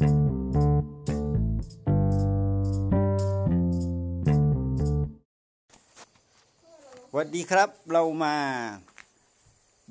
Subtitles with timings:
[0.00, 8.36] สวัสดีครับเรามา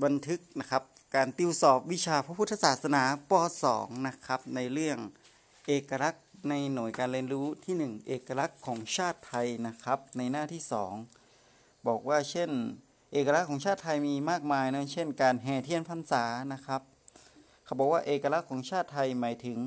[0.04, 0.84] บันทึกนะครับ
[1.16, 3.32] การติวสอบวิชาพระพุทธศาสนาป
[3.70, 4.98] .2 นะครับ ในเรื่อง
[5.68, 10.62] เอกลักษณ์ในหน่วยการเรียนรู้ที่ 1 เอกลักษณ์ของชาติไทยนะครับ ในหน้าที่
[11.26, 12.50] 2 บอกว่าเช่น
[13.14, 16.24] เอกลักษณ์ของชาติไทยมีมากมายนะเช่น การแห่เทียนพรรษา
[16.54, 16.82] นะครับ
[17.66, 19.60] เขาบอกว่าเอกลักษณ์ของชาติไทยหมายถึง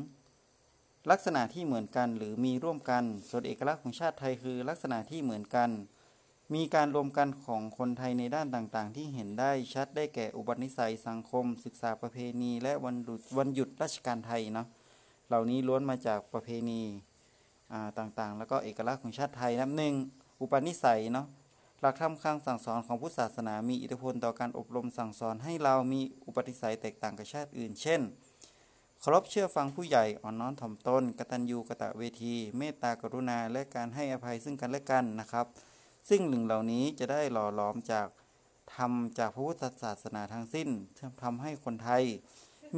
[1.11, 5.71] ลักษณะที่เหมือนกันหรือมีร่วมกัน ส่วนเอกลักษณ์ของชาติไทยคือลักษณะที่เหมือนกัน
[6.55, 14.67] มีการรวมกันของคนไทยในด้านต่างๆ ที่เห็นได้ชัดได้แก่อุปนิสัยสังคม ศึกษาประเพณี และวันหยุดวันหยุดราชการไทยเนาะ
[15.29, 16.83] เหล่านี้ล้วนมาจากประเพณี
[17.99, 19.95] ต่างๆ แล้วก็เอกลักษณ์ของชาติไทยนะหนึ่ง
[20.41, 21.27] อุปนิสัยเนาะ
[21.81, 28.01] หลักธรรมคำสั่งสอนของพุทธศาสนามีอิทธิพลต่อการอบรมสั่งสอนให้เรามีอุปนิสัยแตกต่างกับชาติอื่น เช่น
[29.05, 35.47] เคารพเชื่อฟังผู้ใหญ่อ่อนน้อมถ่อมตนกตัญญูกตเวที เมตตากรุณาและการให้อภัยซึ่งกันและกันนะครับ
[36.09, 38.09] ซึ่งหนึ่งเหล่านี้จะได้หล่อหลอมจาก
[38.75, 40.69] ทำจากพระพุทธศาสนาทั้งสิ้น
[41.23, 42.03] ทำให้คนไทย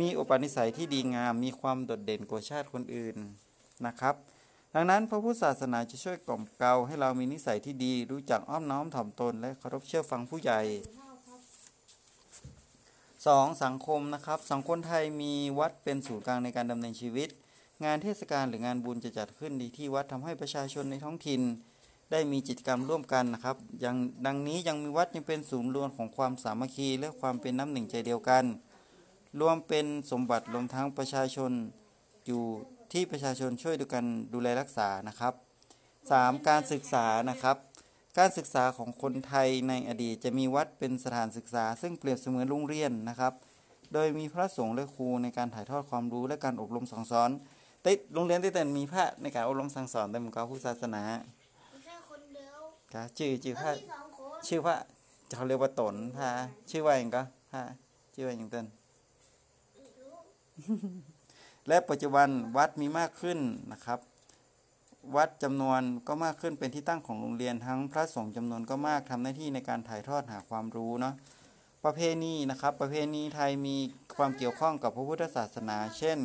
[0.00, 3.16] มีอุปนิสัยที่ดีงามมีความโดดเด่นกว่าชาติคนอื่น
[3.86, 4.14] นะครับ
[4.74, 10.62] ดังนั้นพระพุทธศาสนาจะช่วยกล่อมเกลาให้เรามีนิสัยที่ดีรู้จักอ้อมน้อมถ่อมตน และเคารพเชื่อฟังผู้ใหญ่
[13.32, 13.62] 2.
[13.64, 17.28] สังคมนะครับ สังคมไทยมีวัดเป็นศูนย์กลางในการดำเนินชีวิต
[17.84, 21.42] งานเทศกาลหรืองานบุญจะจัดขึ้นดีที่วัดทำให้ประชาชนในท้องถิ่น
[22.12, 28.44] ได้มีกิจกรรมร่วมกันนะครับยังดังนี้ยังมีวัดยังเป็นศูนย์รวมของความสามัคคี และความเป็นน้ำหนึ่งใจเดียวกัน
[29.40, 31.52] รวมเป็นสมบัติรวมทั้งประชาชน
[32.26, 32.42] อยู่
[32.92, 35.34] ที่ประชาชนช่วยดูกันดูแลรักษานะครับ
[35.90, 36.48] 3.
[36.48, 37.56] การศึกษานะครับ
[38.18, 43.32] การศึกษาของคนไทยในอดีตจะมีวัดเป็นสถานศึกษา ซึ่งเปรียบเสมือนโรงเรียนนะครับ
[43.92, 47.30] โดยมีพระสงฆ์และครูในการถ่ายทอดความรู้และการอบรมสั่งสอน
[47.82, 51.02] แต่โรงเรียนที่แต่มีพระในการอบรมสั่งสอนแต่เหมือนกับผู้ศาสนา
[51.70, 52.58] ไม่ใช่คนเดียว
[52.94, 54.76] ก็ชื่อชื่อพก็ระมีสองคนชื่อพระ
[55.36, 56.30] เขาเรียกว่าตนพระ
[56.70, 57.22] ชื่อว่าอย่างก็
[57.52, 57.62] พระ
[58.14, 58.66] ชื่อว่าอย่างเต้น
[59.74, 60.12] ไม่รู้
[61.68, 63.38] และปัจจุบันวัดมีมากขึ้น
[63.72, 63.98] นะครับ
[65.16, 71.14] วัดจำนวนก็มากขึ้นเป็นที่ตั้งของโรงเรียนทั้งพระสงฆ์จำนวนก็มากทำหน้าที่ในการถ่ายทอดหาความรู้เนาะ
[71.84, 73.76] ประเพณีนะครับ ประเพณีไทยมี
[74.16, 76.18] ความเกี่ยวข้องกับพระพุทธศาสนา เช่น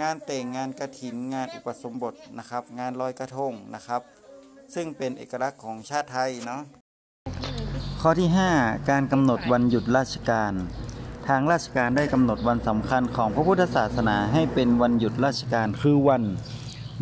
[0.00, 4.02] งานแต่งงานกระถิน งานอุปสมบทนะครับ งานลอยกระทงนะครับ
[4.74, 6.62] ซึ่งเป็นเอกลักษณ์ของชาติไทยเนาะ
[8.00, 8.28] ข้อที่
[8.58, 10.52] 5 การกำหนดวันหยุดราชการ
[11.28, 16.22] ทางราชการได้กำหนดวันสำคัญของพระพุทธศาสนาให้เป็นวันหยุดราชการคือวัน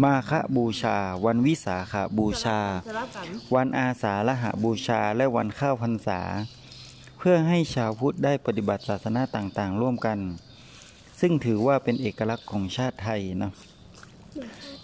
[0.03, 2.59] มาฆบูชา วันวิสาขบูชา
[3.55, 6.21] วันอาสาฬหบูชา และวันข้าวพรรษา
[7.19, 10.19] เพื่อให้ชาวพุทธได้ปฏิบัติศาสนาต่างๆ ร่วมกัน
[11.21, 13.53] ซึ่งถือว่าเป็นเอกลักษณ์ของชาติไทยนะ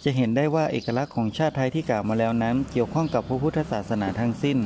[0.03, 4.57] จะเห็นได้ว่าเอกลักษณ์ของชาติไทยที่กล่าวมาแล้วนั้น เกี่ยวข้องกับพระพุทธศาสนาทั้งสิ้น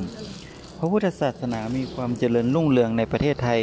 [0.77, 3.59] พระพุทธศาสนามีความเจริญรุ่งเรืองในประเทศไทย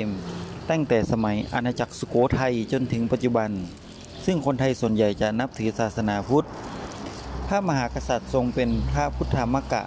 [0.71, 3.51] ตั้งแต่สมัยอาณาจักรสุโขทัยจนถึงปัจจุบัน
[4.25, 6.47] ซึ่งคนไทยส่วนใหญ่จะนับถือศาสนาพุทธ
[7.49, 9.83] พระมหากษัตริย์ทรงเป็นพระพุทธมกะ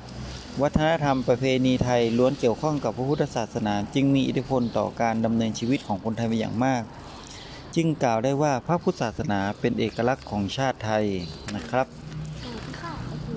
[0.62, 6.82] วัฒนธรรมประเพณีไทยล้วนเกี่ยวข้องกับพระพุทธศาสนา จึงมีอิทธิพลต่อการดำเนินชีวิตของคนไทยเป็นอย่างมาก
[7.76, 11.06] จึงกล่าวได้ว่าพระพุทธศาสนาเป็นเอกลักษณ์ของชาติไทย
[11.56, 11.88] นะครับ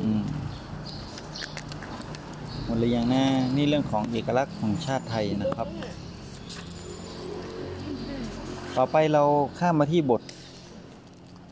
[0.00, 0.22] อืม
[2.64, 3.24] หมดเลยยังนะ
[3.56, 5.68] นี่เรื่องของเอกลักษณ์ของชาติไทยนะครับ
[8.76, 9.22] ต่อไปเรา
[9.58, 10.22] ข้ามมาที่บท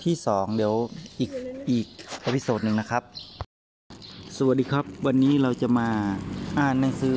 [0.04, 0.74] ที่สองเดี๋ยว
[1.20, 1.30] อีก
[1.70, 1.86] อีก
[2.26, 3.02] อพิโซดหนึ่งนะครับ
[4.36, 5.88] สวัสดีครับวันนี้เราจะมา
[6.58, 7.16] อ่านหนังสือ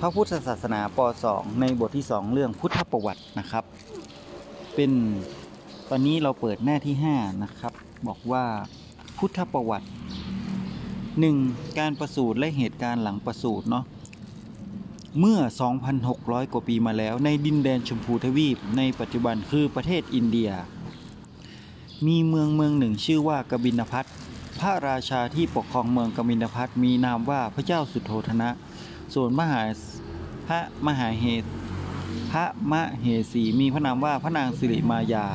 [0.00, 0.98] พระพุทธศาสนาป
[1.30, 3.64] .2 ในบทที่ 2 เรื่องพุทธประวัตินะครับ
[4.74, 4.90] เป็น
[5.90, 7.72] ตอนนี้เราเปิดหน้าที่ 5 นะครับ
[8.08, 8.44] บอกว่า
[9.18, 9.88] พุทธประวัติ
[11.22, 11.78] 1.
[11.78, 13.84] การประสูติและเหตุการณ์หลังประสูติเนาะ
[15.20, 15.38] เมื่อ
[15.96, 20.50] 2,600 กว่าปีมาแล้วในดินแดนชมพูทวีปในปัจจุบันคือประเทศอินเดีย
[22.06, 24.04] มีเมืองเมืองหนึ่งชื่อว่ากบินพัท
[24.60, 28.48] พระราชาที่ปกครองเมืองกบินพัทมีนามว่าพระเจ้าสุโธธนะ
[29.14, 29.62] ส่วนมหา
[30.48, 31.44] พระมหาเหต
[32.32, 35.26] พระมเหสีมีพระนามว่าพระนางสิริมายา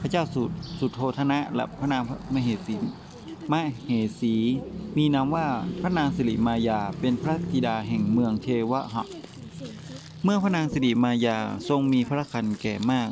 [0.00, 0.42] พระเจ้าสุ
[0.78, 2.02] สุโธธนะและพระนาง
[2.34, 2.76] มเหสี
[3.52, 3.54] ม
[3.86, 3.90] เห
[4.20, 4.34] สี
[4.96, 5.46] มีนามว่า
[5.80, 9.04] พระนางสิริมายาเป็นพระธิดาแห่งเมืองเทวะหะ
[10.24, 11.36] เมื่อพระนางสิริมายา
[11.68, 13.08] ทรงมีพระคันแก่มาก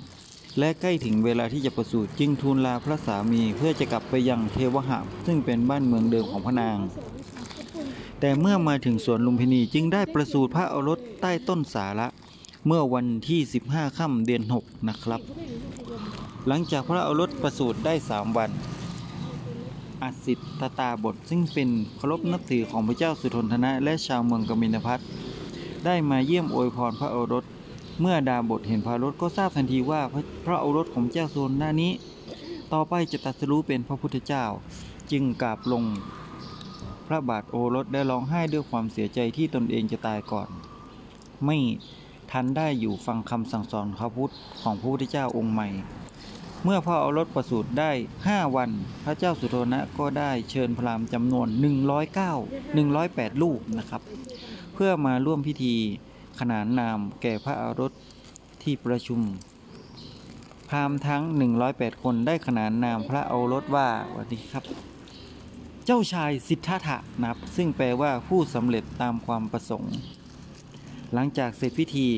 [0.58, 6.78] และใกล้ถึงเวลาที่จะประสูติจึงทูลลาพระสามีเพื่อจะกลับไปยังเทวหะซึ่งเป็นบ้านเมืองเดิมของพระนาง
[8.20, 12.06] แต่เมื่อมาถึงสวนลุมพินีจึงได้ประสูติพระอรสใต้ต้นสาระ
[12.66, 13.40] เมื่อวันที่
[13.70, 15.20] 15ค่ำเดือน 6 นะครับ
[16.48, 18.50] หลังจากพระอรสประสูติได้สามวัน
[20.02, 25.00] อัสิทธตาบทซึ่งเป็นเคารพนับถือของพระเจ้าสุทนทนะ และชาวเมืองกมินพัท
[25.84, 27.44] ได้มาเยี่ยมอวยพรพระโอรส
[28.00, 30.00] เมื่อดาบทเห็นพระโอรสก็ทราบทันทีว่า
[30.44, 31.92] พระโอรสของเจ้าโซนหน้านี้
[32.72, 34.44] ต่อไปจะตรัสรู้เป็นพระพุทธเจ้า
[35.10, 35.84] จึงกราบลง
[37.06, 40.48] พระบาทโอรสได้ร้องไห้ด้วยความเสียใจที่ตนเองจะตายก่อน
[41.44, 41.56] ไม่
[42.30, 45.68] ทันได้อยู่ฟังคำสั่งสอนพระพุทธของพระพุทธเจ้าองค์ใหม่
[46.64, 47.90] เมื่อพระโอรสประสูติได้
[48.24, 48.70] 5วัน
[49.04, 51.48] พระเจ้าสุโธนะก็ได้เชิญพราหมณ์จำนวน
[52.24, 54.02] 109 108 ลูกนะครับ
[54.74, 55.76] เพื่อมาร่วมพิธี
[56.40, 57.92] ขนานนามแก่พระโอรส
[58.62, 59.20] ที่ประชุม
[60.68, 61.22] พราหมณ์ทั้ง
[61.62, 64.64] 108 คนได้ขนานนามพระโอรสว่าสวัสดีครับ
[65.86, 69.94] เจ้าชายสิทธัตถะนับ ซึ่งแปลว่าผู้สำเร็จตามความประสงค์
[71.14, 72.08] หลังจากเสร็จพิธี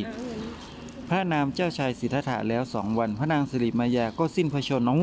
[1.09, 5.03] พระนามเจ้าชายสิทธัตถะแล้วสองวัน พระนางสิริมายาก็สิ้นพระชนม์โอ้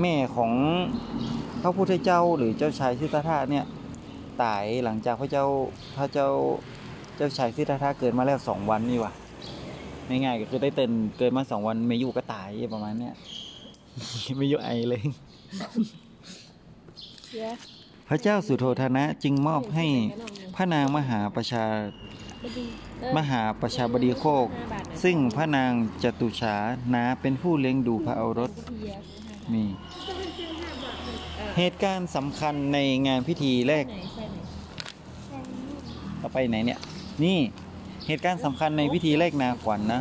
[0.00, 0.52] แม่ของ
[1.62, 3.64] พระพุทธเจ้าหรือเจ้าชายสิทธัตถะเนี่ย
[4.42, 5.44] ตายหลังจากพระเจ้า
[5.96, 6.28] พระเจ้า
[7.20, 9.12] จ้าชายสิทธัตถะเกิดมาแล้วสองวันนี่ว่ะ
[10.08, 13.14] ง่ายๆก็คือได้เตินเกิดมาสองวันไม่อยู่ก็ตายประมาณเนี้ย
[14.36, 15.02] ไม่อยู่ไอเลย
[18.08, 19.86] พระเจ้าสุโธทนะจึงมอบให้
[20.54, 21.64] พระนางมหาประชา
[23.16, 24.48] มหาประชาบดีโคก
[25.02, 26.56] ซึ่งพระนางจตุฉา
[26.94, 28.52] นาเป็นผู้เลี้ยงดูพระโอรส
[29.54, 29.68] นี่
[31.56, 33.84] เหตุการณ์สำคัญในงานพิธีแรก
[36.20, 36.80] ต่อไปไหนเนี่ย
[37.24, 37.38] นี่
[38.06, 40.00] เหตุการณ์สำคัญในพิธีแรกนาขวัญนนะ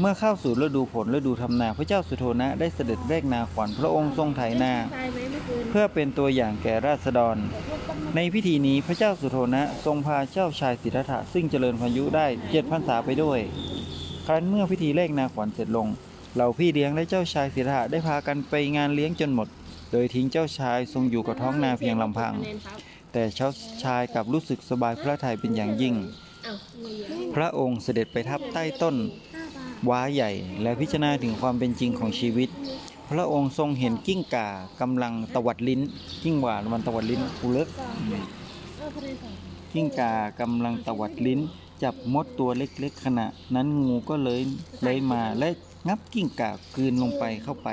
[0.00, 4.72] เมื่อเข้าสู่ฤดูผลฤดูทำนา พระเจ้าสุโธนะได้เสด็จแรกนาขวัญพระองค์ทรงไถนา
[5.70, 7.36] เพื่อเป็นตัวอย่างแก่ราษฎร
[8.16, 13.40] ในพิธีนี้พระเจ้าสุโธนะทรงพาเจ้าชายสิทธัตถะซึ่งเจริญพายุได้เจ็ดพรรษาไปด้วย
[14.26, 15.88] ครั้นเมื่อพิธีเลขนาขวัญเสร็จลง
[16.34, 19.48] เหล่าพี่เลี้ยงและเจ้าชายสิทธัตถะได้พากันไปงานเลี้ยงจนหมด
[19.92, 22.34] โดยทิ้งเจ้าชายทรงอยู่กับท้องนาเพียงลำพัง
[23.12, 23.50] แต่เจ้า
[23.84, 25.94] ชายกลับรู้สึกสบายพระทัยเป็นอย่างยิ่ง
[27.34, 28.96] พระองค์เสด็จไปทับใต้ต้น
[29.88, 30.30] ว้าใหญ่
[30.62, 32.48] และพิจารณาถึงความเป็นจริงของชีวิต
[33.10, 34.48] พระองค์ทรงเห็นกิ้งก่า
[34.80, 35.80] กำลังตวัดลิ้น
[36.22, 37.68] กิ้งก่ามันตวัดลิ้นกูเลิก
[39.72, 41.40] กิ้งก่ากำลังตวัดลิ้น
[41.82, 44.40] จับมดตัวเล็กๆขณะ นั้นงูก็เลื้อย
[44.84, 45.48] เลื้อยมาและ
[45.88, 47.68] งับกิ้งก่ากืนลงไปเข้าไป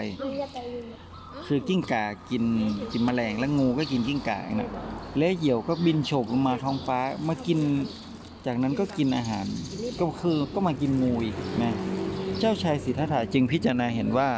[1.45, 2.43] คือกิ้งก่ากิน
[2.91, 4.71] กินแมลงและงูก็กินกิ้งก่าเนะ
[5.17, 7.59] และเหยี่ยวก็บินโฉบลงมาท้องฟ้ามากิน
[8.45, 9.45] จากนั้นก็กินอาหาร
[10.01, 11.73] ก็คือก็มากินงูอีกนะ
[12.39, 14.29] เจ้าชายสิทธัตถะจึงพิจารณาเห็นว่า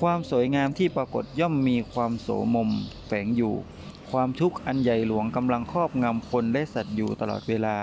[0.00, 2.70] ความสวยงามที่ปรากฏย่อมมีความโสมม
[3.06, 3.54] แฝงอยู่
[4.10, 7.76] ความทุกข์อันใหญ่หลวงกำลังครอบงำคนและสัตว์อยู่ตลอดเวลา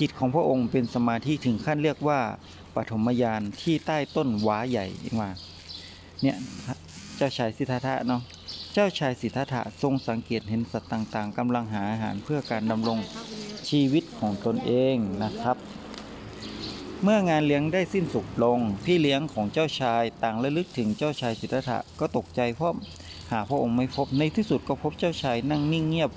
[0.00, 2.20] จิตของพระองค์เป็นสมาธิถึงขั้นเรียกว่า
[2.76, 4.86] ปฐมญาณที่ใต้ต้นว้าใหญ่
[5.20, 5.30] มา
[6.22, 6.36] เนี่ย
[7.16, 8.22] เจ้าชายสิทธัตถะเนาะ
[8.76, 12.98] เจ้าชายสิทธัตถะทรงสังเกตเห็นสัตว์ต่างๆกำลังหาอาหารเพื่อการดำรง
[13.68, 15.56] ชีวิตของตนเองนะครับ
[17.02, 22.72] เมื่องานเลี้ยงได้สิ้นสุดลง พี่เลี้ยงของเจ้าชายต่างระลึกถึงเจ้าชายสิทธัตถะก็ตกใจเพราะ
[23.32, 26.10] หาพระองค์ไม่พบในที่สุดก็พบเจ้าชายนั่งนิ่งเงียบ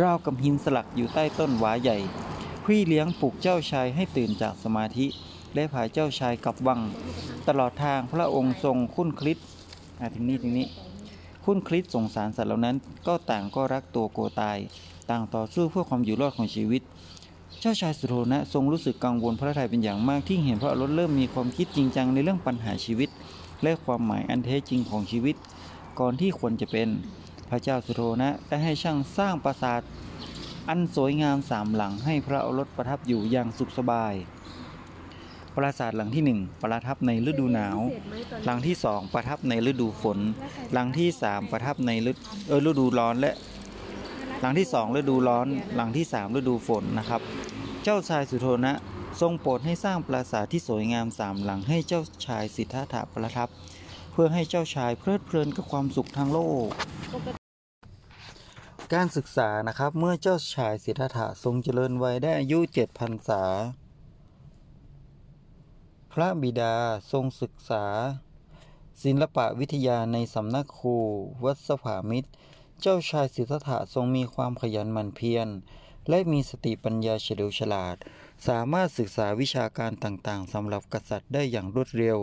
[0.00, 1.98] ราวกับหินสลักอยู่ใต้ต้นหวาใหญ่
[2.64, 5.06] พี่เลี้ยงปลุกเจ้าชายให้ตื่นจากสมาธิ
[5.54, 6.80] และพาเจ้าชายกลับวัง
[7.48, 9.38] ตลอดทางพระองค์ทรงคุ้นคลิด
[10.00, 10.68] อะถึงนี้ถึงนี้
[11.44, 14.58] คุ้นคลิดสงสารสัตว์เหล่านั้น ก็ต่างก็รักตัวกลัวตาย
[15.10, 16.82] ต่างต่อสู้เพื่อความอยู่รอดของชีวิต
[17.60, 23.10] เจ้าชายสุโธนะทรงรู้สึกกังวลพระทัยเป็นอย่างมากที่เห็นพระอรสเริ่มมีความคิดจริงจังในเรื่องปัญหาชีวิต
[23.62, 25.36] และความหมายอันแท้จริงของชีวิต
[26.00, 26.88] ก่อนที่ควรจะเป็น
[27.50, 29.80] พระเจ้าสุโธนะได้ให้ช่างสร้างปราสาท
[30.68, 34.14] อันสวยงามสามหลังให้พระอรสประทับอยู่อย่างสุขสบาย
[35.56, 37.78] ปราสาทหลังที่หนึ่งประทับในฤดูหนาว
[38.44, 40.18] หลังที่สองประทับในฤดูฝน
[40.72, 42.12] หลังที่สามประทับในฤ
[42.68, 43.32] ฤดูร้อนและ
[44.40, 47.20] หลังที่สองฤดูร้อน หลังที่สามฤดูฝนนะครับ
[47.82, 48.72] เจ้าชายสุโธนะ
[49.20, 53.48] ทรงโปรดให้สร้างปราสาทที่สวยงามสามหลังให้เจ้าชายสิทธัตถะประทับ
[54.12, 56.68] เพื่อให้เจ้าชายเพลิดเพลินกับความสุขทางโลก
[58.94, 63.42] การศึกษานะครับเมื่อเจ้าชายสิทธัตถะทรงเจริญวัยได้อายุเจ็ดพรรษา
[66.16, 66.74] พระบิดา
[67.12, 67.84] ทรงศึกษา
[69.02, 70.96] ศิลปะวิทยาในสำนักครู
[71.44, 72.30] วัดสภามิตร
[72.80, 75.48] เจ้าชายสิทธัตถะทรงมีความขยันหมั่นเพียร
[76.08, 77.96] และมีสติปัญญาเฉลียวฉลาด
[78.46, 82.18] สามารถศึกษาวิชาการต่างๆสำหรับกษัตริย์ได้อย่างรวดเร็ว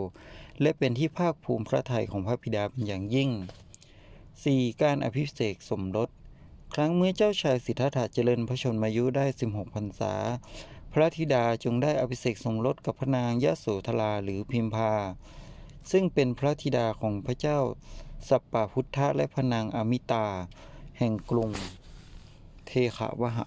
[0.61, 3.29] และเป็นที่ภาคภูมิพระทัยของพระบิดาเป็นอย่างยิ่ง
[4.05, 4.81] 4.
[4.81, 6.09] การอภิเษกสมรส
[6.73, 10.13] ครั้งเมื่อเจ้าชายสิทธัตถะเจริญพระชนมายุได้ 16พรรษา
[10.93, 14.93] พระธิดาจงได้อภิเษกสมรสกับพระนางยะโสธราหรือพิมพา
[15.91, 17.59] ซึ่งเป็นพระธิดาของพระเจ้า
[18.27, 20.25] สัปปะพุทธะและพระนางอมิตา
[20.97, 21.49] แห่งกรุง
[22.67, 23.45] เทขาวหะ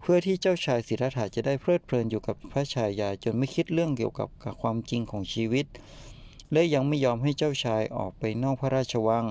[0.00, 4.28] เพื่อที่เจ้าชายสิทธัตถะจะได้เพลิดเพลินอยู่กับพระชายาจนไม่คิดเรื่องเกี่ยวกับ
[4.60, 5.66] ความจริงของชีวิต
[6.52, 9.26] และยังไม่ยอมให้เจ้าชายออกไปนอกพระราชวัง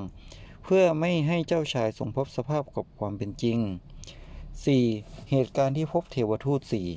[0.64, 3.60] เพื่อไม่ให้เจ้าชายทรงพบสภาพกับความเป็นจริง
[4.46, 5.30] 4.
[5.32, 6.88] เหตุการณ์ที่พบเทวทูตสี่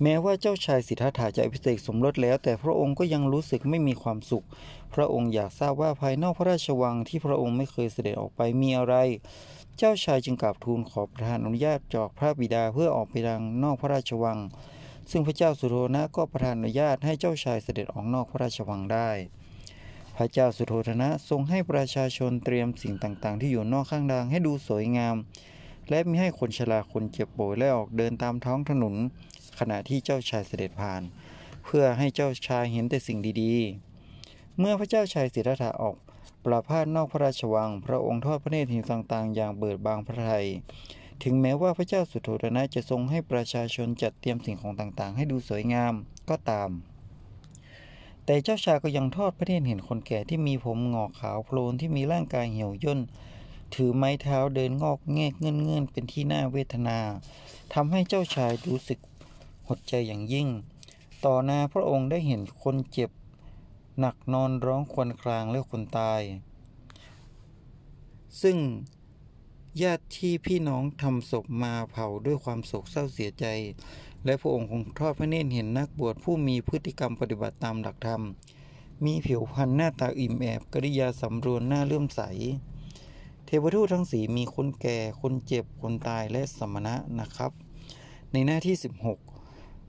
[0.00, 4.44] แม้ว่าเจ้าชายสิทธัตถะจะอภิเษกสมรสแล้ว แต่พระองค์ก็ยังรู้สึกไม่มีความสุข
[4.94, 8.94] พระองค์อยากทราบว่าภายนอกพระราชวังที่พระองค์ไม่เคยเสด็จออกไปมีอะไร
[9.78, 14.38] เจ้าชายจึงกราบทูลขอประทานอนุญาตจากพระบิดาเพื่อออกไปดังนอกพระราชวัง
[15.10, 19.10] ซึ่งพระเจ้าสุโธนะก็ประทานอนุญาตให้เจ้าชายเสด็จออกนอกพระราชวังได้
[20.16, 25.16] พระเจ้าสุโธทนะทรงให้ประชาชนเตรียมสิ่งต่างๆ ที่อยู่นอกข้างทางให้ดูสวยงาม
[25.90, 28.94] และมิให้คนชราคนเจ็บป่วยและออกเดินตามท้องถนน
[29.64, 31.02] ขณะที่เจ้าชายเสด็จผ่าน
[31.64, 35.96] เพื่อให้เจ้าชายเห็นแต่สิ่งดีๆ เมื่อพระเจ้าชายสิทธัตถะออก
[36.44, 40.46] ประพาสนอกพระราชวัง พระองค์ทอดพระเนตรเห็นต่างๆ อย่างเบิดบางพระทัย
[41.22, 45.94] ถึงแม้ว่าพระเจ้าสุโธทนะจะทรงให้ประชาชนจัดเตรียมสิ่งของต่างๆ ให้ดูสวยงาม
[46.30, 46.70] ก็ตาม
[48.24, 53.00] แต่เจ้าชายก็ยังทอดพระเนตรเห็นคนแก่ที่มีผมงอกขาวโพลนที่มีร่างกายเหี่ยวย่น
[53.74, 56.98] ถือไม้เท้าเดินงอกแงกเงื่อนเงื่อนเป็นที่น่าเวทนา
[57.74, 58.98] ทำให้เจ้าชายรู้สึก
[59.68, 60.48] หดใจอย่างยิ่ง
[61.24, 63.10] ต่อหน้าพระองค์ได้เห็นคนเจ็บ
[64.00, 66.22] หนักนอนร้องควญครางและคนตาย
[68.42, 68.58] ซึ่ง
[69.82, 73.46] ญาติที่พี่น้องทำศพมาเผาด้วยความโศกเศร้าเสียใจ
[74.24, 78.22] และพระองค์คงทอดพระเนตรเห็นนักบวชผู้มีพฤติกรรมปฏิบัติตามหลักธรรม
[79.04, 82.20] มีผิวพรรณหน้าตาอิ่มแอบกริยาสำรวนหน้าเลื่อมใส
[83.44, 87.52] เทวทูตทั้งสีมีคนแก่ คนเจ็บ คนตายและสมณะนะครับ
[88.32, 89.31] ในหน้าที่ 16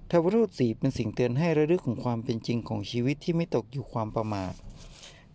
[0.08, 4.54] เทวทูตสีเป็นสิ่งเตือนให้ระลึกถึงความเป็นจริงของชีวิตที่ไม่ตกอยู่ความประมาท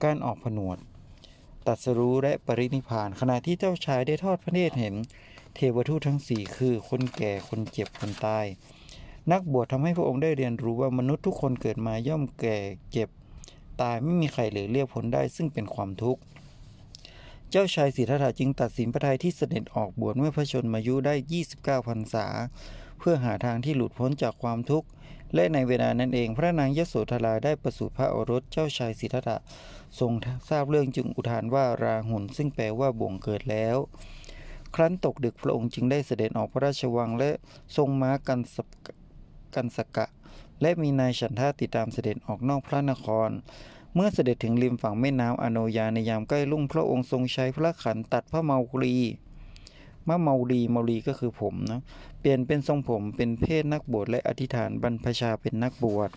[0.02, 0.78] การออกผนวด
[1.66, 4.94] ตัดสรู้และปรินิพานขณะที่เจ้าชายได้ทอดพระเนตรเห็น
[5.54, 8.46] เทวทูตทั้งสี่คือคนแก่คนเจ็บคนตาย
[9.32, 12.56] นักบวชทำให้พระองค์ได้เรียนรู้ว่ามนุษย์ทุกคนเกิดมาย่อมแก่
[12.92, 13.08] เจ็บ
[13.80, 16.20] ตายไม่มีใครเหลือเรียกพ้นได้ซึ่งเป็นความทุกข์
[17.50, 21.14] เจ้าชายสิทธัตถะจึงตัดสินพระทัยที่เสด็จออกบวชเมื่อพระชนมายุได้
[21.50, 22.26] 29พรรษา
[22.98, 24.88] เพื่อหาทางที่หลุดพ้นจากความทุกข์
[25.34, 29.36] และในเวลานั้นเองพระนางยโสธราได้ประสูติพระโอรสเจ้าชายสิทธัตถะ
[29.98, 30.12] ทรง
[30.48, 33.76] ทราบเรื่องจึงอุทานว่าราหุลซึ่งแปลว่าบ่วงเกิดแล้ว
[34.74, 37.30] ครั้นตกดึกพระองค์จึงได้เสด็จออกพระราชวังและ
[37.76, 38.56] ทรงม้ากันส
[39.54, 40.06] กันสกะ
[40.62, 43.30] และมีนายฉันทาติดตามเสด็จออกนอกพระนคร
[43.94, 48.96] เมื่อเสด็จถึงริมฝั่งแม่น้ำอโนยาในยามใกล้รุ่งพระองค์ทรงใช้พระขันตัดพระเมารี
[50.08, 51.80] มะเมารีเมารีก็คือผมนะ
[52.20, 56.10] เปลี่ยนเป็นทรงผมเป็นเพศนักบวชและอธิษฐานบรรพชาเป็นนักบวช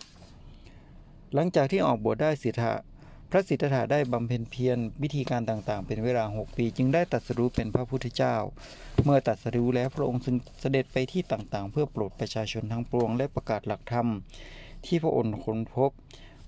[1.34, 2.74] หลังจากที่ออกบวชได้สิทธะ
[3.30, 8.34] พระสิทธัตถะได้บำเพ็ญเพียรวิธีการต่างๆ เป็นเวลา 6 ปี จึงได้ตรัสรู้เป็นพระพุทธเจ้า
[9.04, 14.08] เมื่อตรัสรู้แล้วพระองค์จึงเสด็จไปที่ต่างๆ เพื่อโปรดประชาชนทั้งปวงและประกาศหลักธรรม
[14.86, 15.90] ที่พระองค์ค้นพบ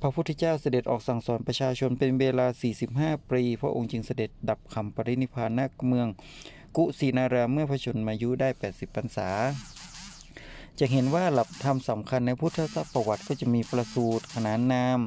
[0.01, 2.47] พระพุทธเจ้าเสด็จออกสั่งสอนประชาชนเป็นเวลา
[2.89, 6.09] 45 ปี พระองค์จึงเสด็จดับคำปรินิพพานณเมือง
[6.77, 9.31] กุสินารามเมื่อพระชนมายุได้ 80พรรษา
[10.79, 12.59] จะเห็นว่าหลักธรรมสำคัญในพุทธ
[12.93, 14.99] ประวัติก็จะมีประสูตรขนานนาม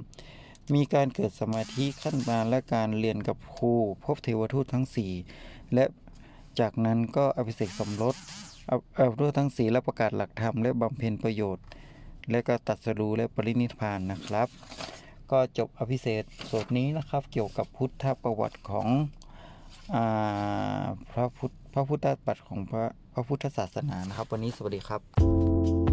[0.74, 4.86] มีการเกิดสมาธิขั้นบานและการเรียนกับครูพบเทวทูตทั้ง
[5.30, 5.86] 4 และ
[6.60, 8.16] จากนั้นก็อภิเษกสมรส
[8.68, 11.66] เอาเอาทูตทั้งสี่และประกาศหลักธรรมและบำเพ็ญประโยชน์
[12.32, 14.48] และก็ตัดสรู้และปรินิพานนะครับ
[15.32, 18.88] ก็จบอภิเษกสดนี้นะครับ เกี่ยวกับพุทธประวัติของ
[21.12, 25.87] พระพุทธพระพุทธปัตของพระพระพุทธศาสนานะครับ วันนี้สวัสดีครับ